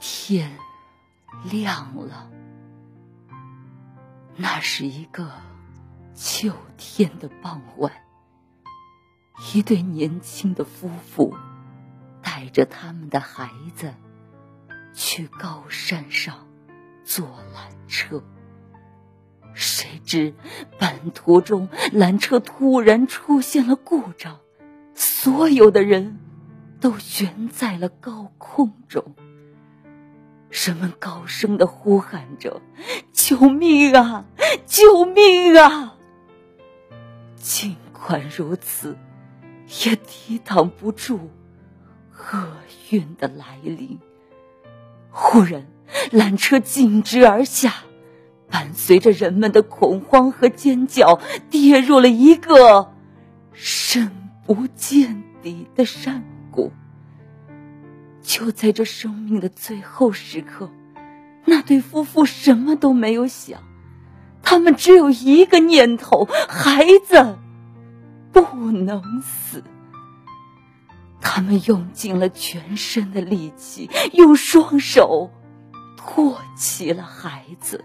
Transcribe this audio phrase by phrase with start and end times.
[0.00, 0.50] 天
[1.44, 2.30] 亮了，
[4.34, 5.30] 那是一个
[6.14, 7.92] 秋天的傍晚。
[9.52, 11.36] 一对年轻的夫妇
[12.22, 13.94] 带着他们的孩子
[14.94, 16.46] 去高山上
[17.04, 18.22] 坐缆车，
[19.52, 20.34] 谁知
[20.78, 24.40] 半途中缆车突然出现了故障，
[24.94, 26.18] 所有的人
[26.80, 29.14] 都悬在了高空中。
[30.50, 32.60] 人们高声的呼喊着
[33.12, 34.24] ：“救命啊！
[34.66, 35.96] 救命啊！”
[37.40, 38.98] 尽管如此，
[39.84, 41.30] 也抵挡不住
[42.32, 42.48] 厄
[42.90, 43.98] 运的来临。
[45.10, 45.66] 忽然，
[46.10, 47.72] 缆车径直而下，
[48.48, 52.92] 伴随着人们的恐慌和尖叫，跌入了一个
[53.52, 54.10] 深
[54.44, 56.72] 不见底的山谷。
[58.30, 60.70] 就在这生命的最后时刻，
[61.44, 63.60] 那对夫妇什么都没有想，
[64.40, 67.36] 他们只有一个念头：孩子
[68.30, 69.64] 不能死。
[71.20, 75.32] 他们用尽了全身的力气，用双手
[75.96, 77.84] 托起了孩子。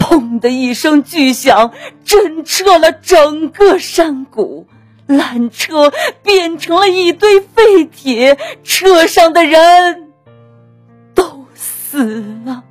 [0.00, 1.72] 砰的一声巨响，
[2.04, 4.66] 震彻了整个山谷。
[5.08, 10.12] 缆车变成了一堆废铁，车上的人
[11.14, 12.64] 都死了。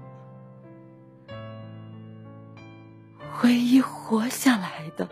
[3.44, 5.08] 唯一活下来的，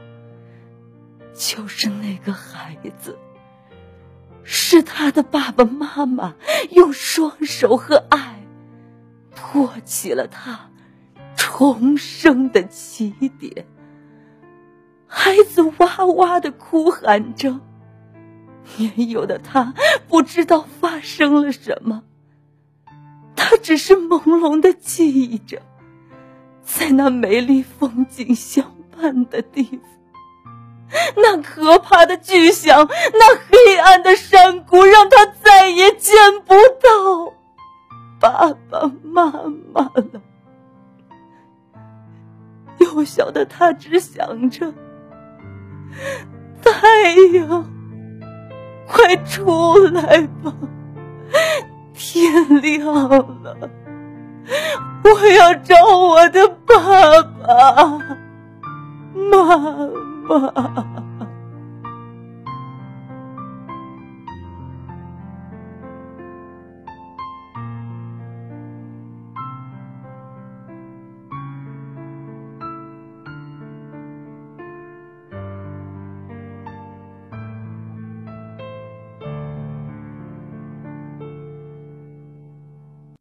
[1.33, 3.17] 就是那个孩子，
[4.43, 6.35] 是他的爸爸妈妈
[6.71, 8.43] 用双手和爱
[9.35, 10.69] 托起了他
[11.35, 13.09] 重生的起
[13.39, 13.65] 点。
[15.11, 17.59] 孩子哇哇的哭喊着，
[18.77, 19.73] 年幼的他
[20.07, 22.03] 不知道发生了什么，
[23.35, 25.59] 他只是朦胧的记忆着，
[26.61, 29.81] 在那美丽风景相伴的地方，
[31.17, 36.15] 那可怕的巨响，那黑暗的山谷，让他再也见
[36.45, 37.33] 不到
[38.19, 39.31] 爸爸妈
[39.73, 40.21] 妈了。
[42.77, 44.71] 幼小的他只想着。
[46.63, 46.87] 太
[47.37, 47.65] 阳，
[48.87, 50.53] 快出来吧！
[51.93, 52.85] 天亮
[53.43, 53.69] 了，
[55.03, 57.99] 我要找我的爸爸
[59.13, 59.57] 妈
[60.27, 61.08] 妈。